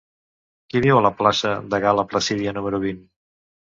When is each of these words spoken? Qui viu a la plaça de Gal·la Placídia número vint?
Qui 0.73 0.81
viu 0.85 1.03
a 1.03 1.03
la 1.09 1.13
plaça 1.21 1.53
de 1.77 1.83
Gal·la 1.87 2.09
Placídia 2.11 2.59
número 2.61 2.85
vint? 2.91 3.09